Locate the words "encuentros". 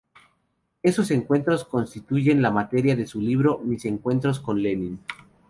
1.11-1.63, 3.85-4.39